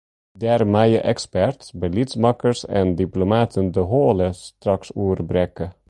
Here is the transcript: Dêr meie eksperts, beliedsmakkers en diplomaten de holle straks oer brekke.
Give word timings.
Dêr 0.43 0.61
meie 0.75 1.01
eksperts, 1.11 1.67
beliedsmakkers 1.83 2.61
en 2.79 2.87
diplomaten 3.03 3.65
de 3.75 3.83
holle 3.93 4.29
straks 4.45 4.89
oer 5.03 5.19
brekke. 5.31 5.67